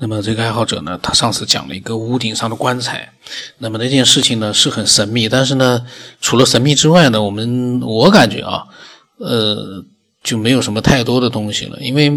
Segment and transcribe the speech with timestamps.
[0.00, 3.12] 那么这个爱好者呢，他上次讲了一个屋顶上的棺材，
[3.58, 5.84] 那么那件事情呢是很神秘，但是呢，
[6.20, 8.62] 除了神秘之外呢，我们我感觉啊，
[9.18, 9.84] 呃，
[10.22, 12.12] 就没有什么太多的东西了，因为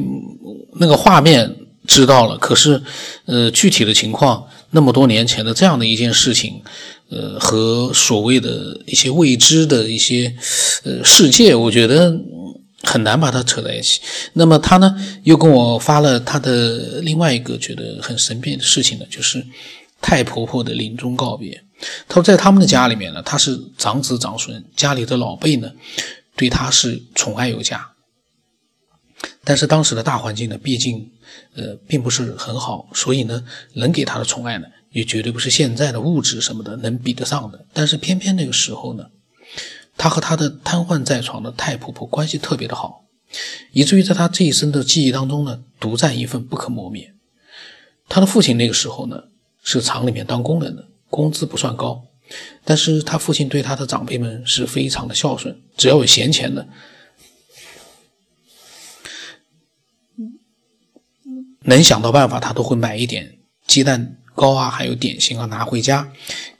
[0.79, 1.55] 那个画面
[1.87, 2.79] 知道了，可是
[3.25, 6.61] 呃，具体的情况，那么多年前的这样的一件事情，
[7.09, 10.31] 呃，和所谓的一些未知的一些
[10.83, 12.15] 呃世界，我觉得。
[12.83, 14.01] 很难把它扯在一起。
[14.33, 19.45] 那么他呢，又跟我发了他的另外一个觉得很神秘的事情呢，就是
[20.01, 21.63] 太婆婆的临终告别。
[22.07, 25.71] 他说，在他们的家里面呢，他是长子长孙，家里的老辈呢，
[26.35, 27.91] 对他是宠爱有加。
[29.43, 31.11] 但是当时的大环境呢，毕竟
[31.55, 33.43] 呃并不是很好，所以呢，
[33.73, 37.65] 能给他的宠爱呢，也绝对不是现在的物质什么的能比得上的。
[37.73, 39.05] 但是偏偏那个时候呢。
[39.97, 43.05] 他和他的瘫痪在床的太婆婆关系特别的好，
[43.71, 47.13] 以至于在他这一生的记忆当中呢，独占一份不可磨灭。
[48.09, 49.25] 他的父亲那个时候呢，
[49.63, 52.03] 是厂里面当工人的，工资不算高，
[52.65, 56.67] 但是他父亲对他的长辈们是非常的孝顺，只要有闲钱的，
[61.61, 63.37] 能想到办法，他都会买一点
[63.67, 66.11] 鸡蛋糕啊，还有点心啊拿回家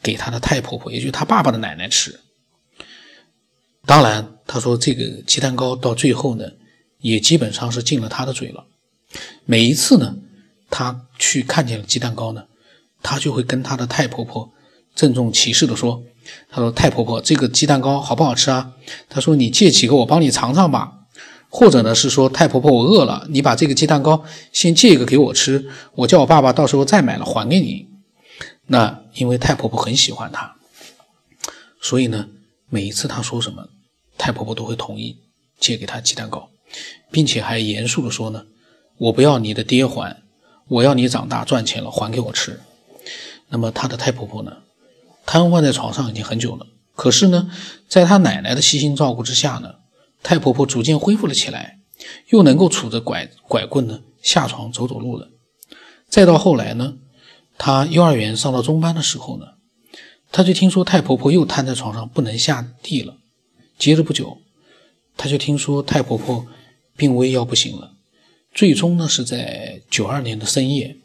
[0.04, 2.20] 给他的太婆婆，也就是他爸爸的奶奶吃。
[3.86, 6.46] 当然，他说这个鸡蛋糕到最后呢，
[7.00, 8.66] 也基本上是进了他的嘴了。
[9.46, 10.16] 每一次呢，
[10.70, 12.46] 他去看见了鸡蛋糕呢，
[13.02, 14.52] 他就会跟他的太婆婆
[14.96, 16.04] 郑重其事的说
[16.48, 18.74] ：“他说太婆婆，这个鸡蛋糕好不好吃啊？”
[19.10, 21.00] 他说：“你借几个我帮你尝尝吧。”
[21.50, 27.88] 或者呢是说：“太婆婆，我饿了，你把这个鸡蛋糕先借一个给我吃，我叫我爸爸到时候再买了还给你。”
[28.68, 30.56] 那因为太婆婆很喜欢他，
[31.82, 32.28] 所以呢。
[32.74, 33.68] 每一次他说什么，
[34.18, 35.18] 太婆婆都会同意
[35.60, 36.50] 借给他鸡蛋糕，
[37.12, 38.46] 并且还严肃地说呢
[38.98, 40.24] ：“我不要你的爹还，
[40.70, 42.62] 我要你长大赚钱了还给我吃。”
[43.50, 44.60] 那么他的太婆婆呢，
[45.26, 47.52] 瘫痪在床上已经很久了，可是呢，
[47.90, 49.76] 在他奶奶的悉心照顾之下呢，
[50.24, 51.80] 太婆婆逐渐恢复了起来，
[52.30, 55.28] 又能够杵着拐拐棍呢下床走走路了。
[56.08, 56.94] 再到后来呢，
[57.58, 59.46] 他幼儿园上到中班的时候呢。
[60.32, 63.18] 他就听说太婆婆又瘫在床上不能下地了，
[63.78, 64.38] 接着不久，
[65.18, 66.48] 他就听说太婆婆
[66.96, 67.94] 病危要不行了。
[68.54, 70.98] 最终呢，是在九二年的深夜，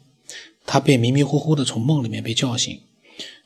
[0.65, 2.81] 他被迷迷糊糊的从梦里面被叫醒。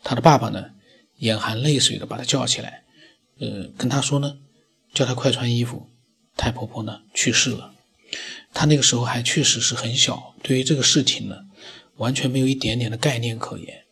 [0.03, 0.72] 他的爸爸呢，
[1.18, 2.84] 眼含泪水的把他叫起来，
[3.40, 4.38] 呃，跟他说呢，
[4.94, 5.88] 叫他快穿衣服。
[6.38, 7.74] 太婆婆呢去世了，
[8.53, 11.36] 她那个时候还确实是很小，对于这个事情呢，
[11.97, 13.84] 完全没有一点点的概念可言。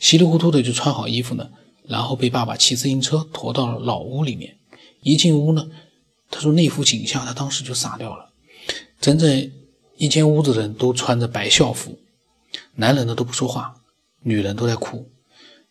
[0.00, 1.50] 稀里糊涂的就穿好衣服呢，
[1.84, 4.56] 然后被爸爸骑自行车驮到了老屋里面。
[5.02, 5.70] 一进屋呢，
[6.30, 8.30] 他说那幅景象，他当时就傻掉了。
[9.00, 9.52] 整整
[9.96, 11.98] 一间屋子的人都穿着白校服，
[12.74, 13.76] 男人呢都不说话，
[14.22, 15.10] 女人都在哭。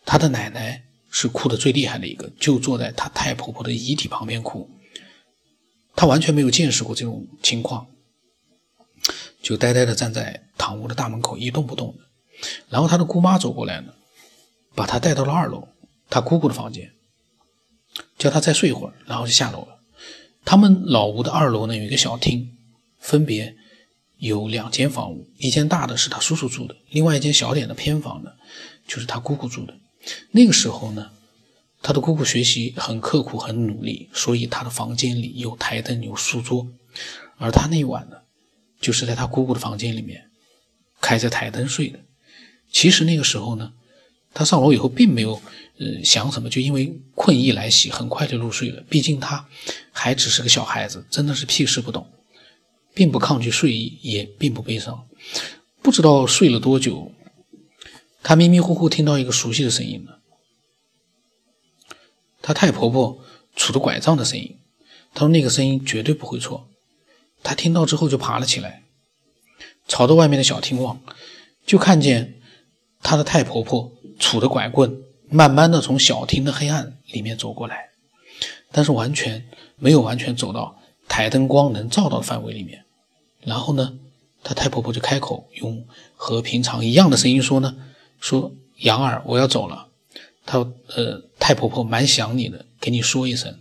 [0.06, 4.70] 他的奶奶是哭的最厉害的一个，就坐在他太婆婆的遗体旁边哭。
[5.96, 7.88] 他完全没有见识过这种情况，
[9.42, 12.04] 就呆呆的站在堂屋的大门口一动不动的。
[12.70, 13.94] 然后他的姑妈走过来呢，
[14.80, 15.68] 把他带到了二楼，
[16.10, 16.94] 他姑姑的房间，
[18.18, 19.82] 叫他再睡一会儿，然后就下楼了。
[20.46, 22.56] 他们老屋的二楼呢有一个小厅，
[22.98, 23.58] 分别
[24.20, 28.32] 有两间房屋，一间大的是他叔叔住的，另外一间小点的偏房呢
[28.88, 29.78] 就是他姑姑住的。
[30.32, 31.12] 那个时候呢，
[31.82, 36.66] 他的姑姑学习很刻苦很努力，所以他的房间里有台灯有书桌，
[37.36, 38.16] 而他那一晚呢，
[38.80, 40.30] 就是在他姑姑的房间里面
[41.02, 42.00] 开着台灯睡的。
[42.72, 43.74] 其实那个时候呢，
[44.34, 45.34] 他上楼以后并没有，
[45.80, 48.82] 呃，想什么，就因为困意来袭，很快就入睡了。
[48.88, 49.48] 毕竟他
[49.92, 52.08] 还只是个小孩子，真的是屁事不懂，
[52.94, 55.08] 并不抗拒睡意，也并不悲伤。
[55.82, 57.12] 不知道睡了多久，
[58.22, 60.20] 他迷迷糊糊听到一个熟悉的声音了，
[62.42, 63.24] 他太婆婆
[63.58, 64.58] 杵着拐杖的声音。
[65.14, 66.70] 他说那个声音绝对不会错。
[67.42, 68.84] 他听到之后就爬了起来，
[69.88, 71.02] 朝着外面的小厅望，
[71.66, 72.36] 就看见。
[73.02, 77.90] 他的太婆婆杵着拐棍，慢慢的从小厅的黑暗里面走过来，
[78.72, 80.78] 但是完全没有完全走到
[81.08, 82.84] 台灯光能照到的范围里面。
[83.44, 83.98] 然后呢，
[84.44, 85.86] 他太婆婆就开口，用
[86.16, 87.76] 和平常一样的声音说呢
[88.20, 89.88] ：“说杨儿，我要走了。”
[90.46, 90.58] 他
[90.96, 93.58] 呃，太婆婆蛮想你的，给你说一声。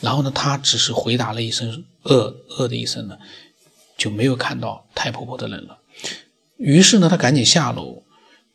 [0.00, 3.18] 然后呢，他只是回答了一声“呃呃”的一声呢，
[3.96, 5.78] 就没有看到太婆婆的人了。
[6.56, 8.02] 于是呢，他赶紧下楼。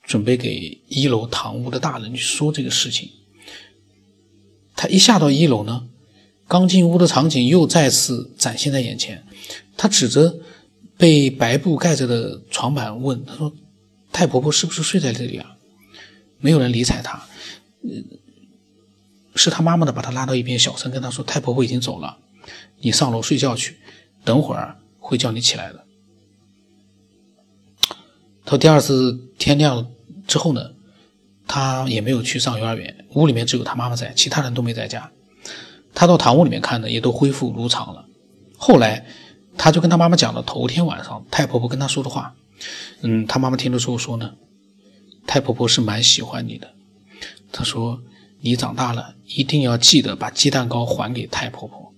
[0.06, 3.10] 准备给一楼堂屋的大人去说这个事情。
[4.76, 5.88] 他一下到一楼呢，
[6.48, 9.26] 刚进屋的场景又再次展现在眼前。
[9.78, 10.38] 他指着
[10.98, 13.54] 被白布盖着的床板问：“他说，
[14.12, 15.58] 太婆婆是不是睡在这里啊？”
[16.40, 17.26] 没有人理睬他。
[19.36, 22.18] 是他妈妈的，把他拉到一边，小声跟他说：“太婆婆已经走了，
[22.80, 23.78] 你上楼睡觉去，
[24.24, 25.86] 等会儿会叫你起来的。”
[28.46, 29.92] 他：“第二次天亮
[30.28, 30.72] 之后呢，
[31.48, 35.12] 他也没有去上幼儿园，屋里面只有他妈妈在，其他人都没在家。
[35.94, 38.06] 他到堂屋里面看呢，也都恢复如常了。
[38.58, 39.06] 后来，
[39.58, 42.36] 他就跟他妈妈讲了头天晚上太婆婆跟他说的话。
[43.02, 44.34] 嗯，他妈妈听了之后说呢，
[45.28, 46.74] 太婆婆是蛮喜欢你的。
[47.52, 48.02] 他说，
[48.42, 51.94] 你长大了一定要记得把鸡蛋糕还给太婆婆。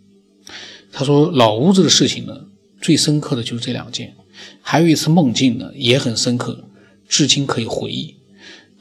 [0.91, 2.33] 他说，老屋子的事情呢，
[2.81, 4.15] 最深刻的就是这两件。”
[4.61, 6.69] 还有一次梦境呢，也很深刻，
[7.07, 8.16] 至今可以回忆。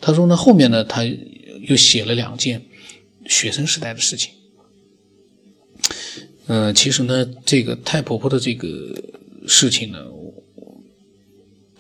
[0.00, 2.62] 他说呢，后面呢，他又写了两件
[3.26, 4.32] 学生时代的事情。
[6.46, 8.69] 嗯，其实呢，这个太婆婆的这个
[9.46, 10.04] 事情呢，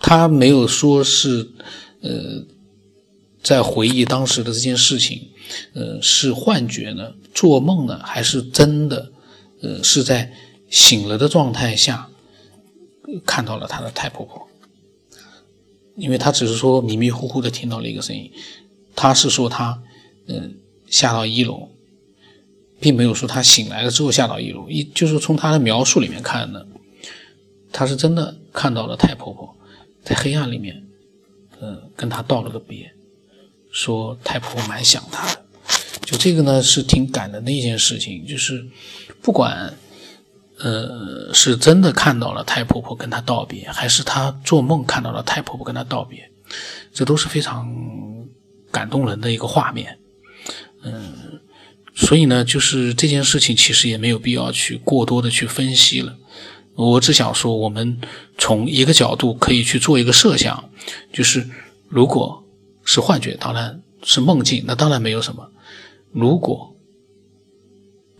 [0.00, 1.48] 他没有说是
[2.00, 2.44] 呃
[3.42, 5.28] 在回忆当时的这件事情，
[5.74, 9.12] 呃，是幻觉呢，做梦呢，还是真的？
[9.62, 10.32] 呃，是在
[10.68, 12.10] 醒了的状态下。
[13.24, 14.45] 看到了他的太婆婆，
[15.96, 18.30] 因为他只是说迷迷糊糊的听到了一个声音，
[18.94, 19.82] 他是说他，
[20.26, 20.54] 嗯，
[20.88, 21.68] 下到一楼，
[22.78, 26.66] 并没有说他醒来了之后下到一楼，一就是从他的描述里面看的，
[27.72, 29.56] 他是真的看到了太婆婆
[30.04, 30.84] 在黑暗里面，
[31.60, 32.92] 嗯，跟他道了个别，
[33.72, 35.42] 说太婆婆蛮想他的，
[36.04, 38.64] 就这个呢是挺感人的一件事情，就是
[39.22, 39.74] 不管。
[40.58, 46.30] 呃，是真的看到了太婆婆跟他道别，还是他做梦看到了太婆婆跟他道别？
[46.94, 47.68] 这都是非常
[48.70, 49.98] 感动人的一个画面。
[50.82, 51.40] 嗯，
[51.94, 56.16] 所以呢，就是这件事情其实也没有必要去过多的去分析了。
[56.74, 58.00] 我只想说，我们
[58.38, 60.70] 从一个角度可以去做一个设想，
[61.12, 61.46] 就是
[61.88, 62.44] 如果
[62.84, 65.50] 是幻觉，当然是梦境，那当然没有什么；
[66.12, 66.74] 如果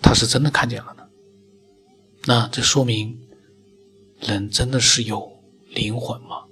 [0.02, 1.05] 他是真的看见了呢。
[2.28, 3.18] 那这说明，
[4.20, 5.40] 人真的是有
[5.72, 6.42] 灵魂吗？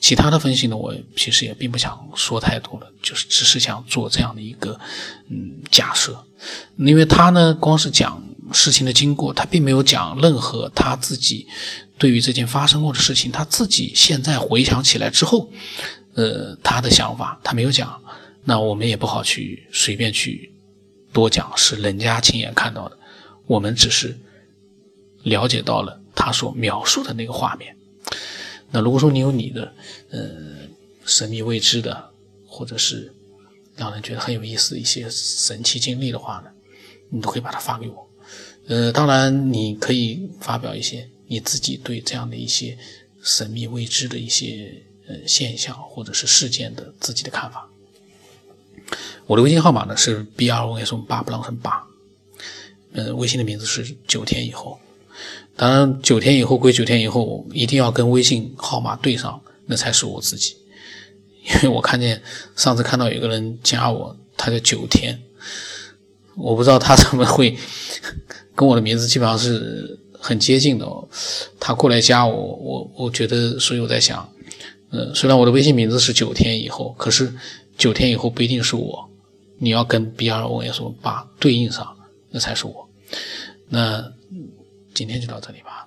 [0.00, 4.78] 其他的分析呢，我其实也并不想说太多了，就是只是想做这样的一个
[5.28, 6.24] 嗯假设，
[6.76, 11.48] 因为他呢，光是讲事情的经过，他并没有讲任何他自己
[11.98, 15.50] 对于这件发生过的事情，他自己现在回想起来之后，
[16.12, 18.00] 呃，他的想法他没有讲，
[18.44, 20.53] 那我们也不好去随便去。
[21.14, 22.98] 多讲是人家亲眼看到的，
[23.46, 24.18] 我们只是
[25.22, 27.74] 了解到了他所描述的那个画面。
[28.72, 29.72] 那如果说你有你的，
[30.10, 30.20] 呃，
[31.06, 32.10] 神秘未知的，
[32.48, 33.14] 或者是
[33.76, 36.50] 让人觉得很有意思的一些神奇经历的话呢，
[37.10, 38.10] 你都可以把它发给我。
[38.66, 42.76] 呃，当然你可以发表一些你自己对这样的一些
[43.22, 47.70] 神秘未知的一些呃现象或者是事件的自己的看法。
[49.26, 51.84] 我的微信号码呢是 b r o s 八不浪声八，
[52.92, 54.78] 嗯，微信的名字是九天以后。
[55.56, 60.56] 当然，九天以后归九天以后，一定要跟微信号码对上，那才是我自己。
[61.46, 62.20] 因为我看见
[62.56, 65.22] 上次看到有个人加我，他叫九天，
[66.36, 67.56] 我不知道他怎么会
[68.56, 70.84] 跟我的名字基本上是很接近的。
[70.84, 71.06] 哦。
[71.60, 74.28] 他过来加我，我我觉得，所以我在想，
[74.90, 77.32] 嗯，虽然我的微信名字是九天以后，可是
[77.76, 79.08] 九天以后不一定是我。
[79.58, 81.96] 你要跟 B R O S 八对应上，
[82.30, 82.88] 那才是我。
[83.68, 84.12] 那
[84.92, 85.86] 今天就到这里吧。